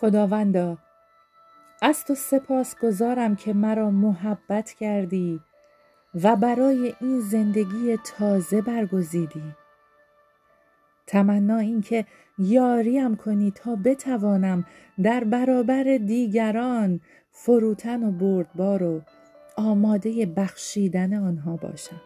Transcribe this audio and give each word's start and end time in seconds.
خداوندا 0.00 0.78
از 1.82 2.04
تو 2.04 2.14
سپاس 2.14 2.76
گزارم 2.78 3.36
که 3.36 3.52
مرا 3.52 3.90
محبت 3.90 4.70
کردی 4.70 5.40
و 6.22 6.36
برای 6.36 6.94
این 7.00 7.20
زندگی 7.20 7.98
تازه 8.04 8.62
برگزیدی. 8.62 9.42
تمنا 11.06 11.58
این 11.58 11.80
که 11.80 12.06
یاریم 12.38 13.16
کنی 13.16 13.50
تا 13.50 13.76
بتوانم 13.84 14.66
در 15.02 15.24
برابر 15.24 15.82
دیگران 15.82 17.00
فروتن 17.30 18.02
و 18.02 18.10
بردبار 18.10 18.82
و 18.82 19.02
آماده 19.56 20.26
بخشیدن 20.26 21.14
آنها 21.14 21.56
باشم. 21.56 22.00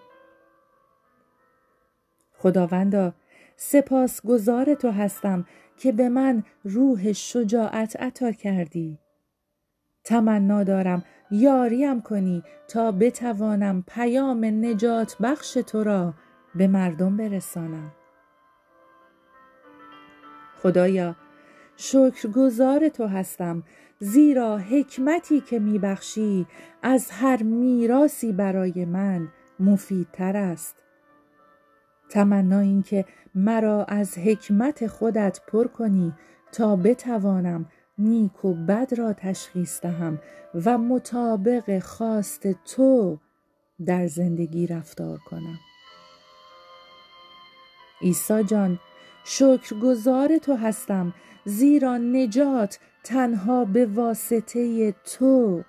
خداوندا 2.38 3.12
سپاسگزار 3.56 4.74
تو 4.74 4.90
هستم 4.90 5.46
که 5.80 5.92
به 5.92 6.08
من 6.08 6.42
روح 6.64 7.12
شجاعت 7.12 7.96
عطا 8.00 8.32
کردی. 8.32 8.98
تمنا 10.04 10.64
دارم 10.64 11.04
یاریم 11.30 12.00
کنی 12.00 12.42
تا 12.68 12.92
بتوانم 12.92 13.84
پیام 13.88 14.44
نجات 14.44 15.16
بخش 15.22 15.52
تو 15.52 15.84
را 15.84 16.14
به 16.54 16.66
مردم 16.66 17.16
برسانم. 17.16 17.92
خدایا 20.62 21.16
شکرگزار 21.76 22.88
تو 22.88 23.06
هستم 23.06 23.62
زیرا 23.98 24.58
حکمتی 24.58 25.40
که 25.40 25.58
میبخشی 25.58 26.46
از 26.82 27.10
هر 27.10 27.42
میراسی 27.42 28.32
برای 28.32 28.84
من 28.84 29.28
مفیدتر 29.60 30.36
است. 30.36 30.79
تمنا 32.10 32.58
این 32.58 32.82
که 32.82 33.04
مرا 33.34 33.84
از 33.84 34.18
حکمت 34.18 34.86
خودت 34.86 35.40
پر 35.46 35.66
کنی 35.66 36.12
تا 36.52 36.76
بتوانم 36.76 37.66
نیک 37.98 38.44
و 38.44 38.54
بد 38.54 38.94
را 38.98 39.12
تشخیص 39.12 39.80
دهم 39.80 40.18
و 40.64 40.78
مطابق 40.78 41.78
خواست 41.78 42.46
تو 42.64 43.18
در 43.86 44.06
زندگی 44.06 44.66
رفتار 44.66 45.18
کنم. 45.18 45.58
عیسی 48.02 48.44
جان 48.44 48.78
شکرگزار 49.24 50.38
تو 50.38 50.56
هستم 50.56 51.14
زیرا 51.44 51.96
نجات 51.96 52.78
تنها 53.04 53.64
به 53.64 53.86
واسطه 53.86 54.92
تو 54.92 55.64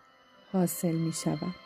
حاصل 0.52 0.96
می 0.96 1.14
شود 1.14 1.61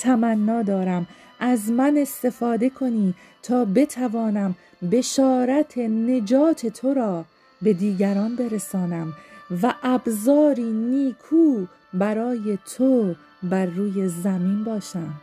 تمنا 0.00 0.62
دارم. 0.62 1.06
از 1.40 1.70
من 1.70 1.96
استفاده 1.98 2.70
کنی 2.70 3.14
تا 3.42 3.64
بتوانم 3.64 4.54
بشارت 4.92 5.78
نجات 5.78 6.66
تو 6.66 6.94
را 6.94 7.24
به 7.62 7.72
دیگران 7.72 8.36
برسانم 8.36 9.12
و 9.62 9.74
ابزاری 9.82 10.70
نیکو 10.72 11.66
برای 11.94 12.58
تو 12.76 13.14
بر 13.42 13.66
روی 13.66 14.08
زمین 14.08 14.64
باشم. 14.64 15.14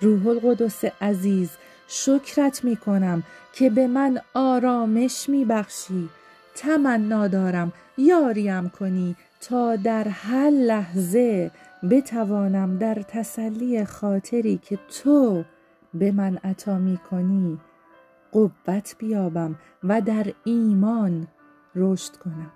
روح 0.00 0.26
القدس 0.26 0.84
عزیز 1.00 1.50
شکرت 1.88 2.64
می 2.64 2.76
کنم 2.76 3.22
که 3.52 3.70
به 3.70 3.86
من 3.86 4.20
آرامش 4.34 5.28
می 5.28 5.44
بخشی 5.44 6.08
تمنا 6.54 7.28
دارم 7.28 7.72
یاریم 7.98 8.68
کنی 8.68 9.16
تا 9.40 9.76
در 9.76 10.08
هر 10.08 10.50
لحظه 10.50 11.50
بتوانم 11.90 12.78
در 12.78 12.94
تسلی 12.94 13.84
خاطری 13.84 14.58
که 14.58 14.78
تو 15.02 15.44
به 15.94 16.12
من 16.12 16.36
عطا 16.36 16.78
می 16.78 16.98
کنی 17.10 17.60
قوت 18.32 18.96
بیابم 18.98 19.58
و 19.84 20.00
در 20.00 20.26
ایمان 20.44 21.26
رشد 21.74 22.16
کنم. 22.16 22.52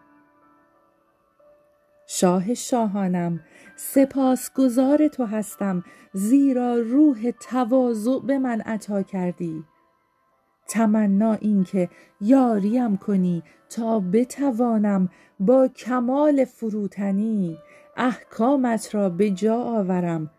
شاه 2.07 2.55
شاهانم 2.55 3.41
سپاسگزار 3.77 5.09
تو 5.09 5.25
هستم 5.25 5.85
زیرا 6.13 6.75
روح 6.75 7.31
تواضع 7.31 8.19
به 8.27 8.39
من 8.39 8.61
عطا 8.61 9.03
کردی. 9.03 9.65
تمنا 10.69 11.33
این 11.33 11.65
که 11.65 11.89
یاریم 12.21 12.97
کنی 12.97 13.43
تا 13.71 14.01
بتوانم 14.01 15.09
با 15.41 15.69
کمال 15.69 16.45
فروتنی 16.45 17.59
احکامت 18.03 18.95
را 18.95 19.09
به 19.09 19.31
جا 19.31 19.57
آورم 19.57 20.31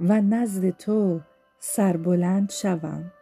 و 0.00 0.20
نزد 0.20 0.70
تو 0.70 1.20
سربلند 1.58 2.50
شوم. 2.50 3.12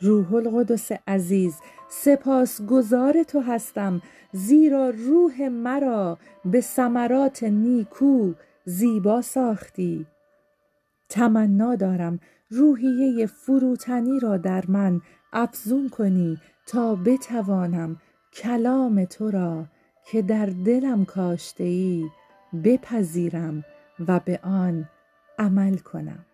روح 0.00 0.34
القدس 0.34 0.92
عزیز 1.06 1.54
سپاسگزار 1.88 3.22
تو 3.22 3.40
هستم 3.40 4.02
زیرا 4.32 4.90
روح 4.90 5.48
مرا 5.48 6.18
به 6.44 6.60
ثمرات 6.60 7.42
نیکو 7.42 8.32
زیبا 8.64 9.22
ساختی. 9.22 10.06
تمنا 11.08 11.74
دارم 11.74 12.20
روحیه 12.50 13.26
فروتنی 13.26 14.20
را 14.20 14.36
در 14.36 14.64
من 14.68 15.00
افزون 15.32 15.88
کنی 15.88 16.38
تا 16.66 16.94
بتوانم 16.94 17.96
کلام 18.32 19.04
تو 19.04 19.30
را 19.30 19.66
که 20.10 20.22
در 20.22 20.46
دلم 20.46 21.04
کاشته 21.04 21.64
ای 21.64 22.08
بپذیرم 22.64 23.64
و 24.08 24.20
به 24.20 24.40
آن 24.42 24.88
عمل 25.38 25.76
کنم. 25.76 26.26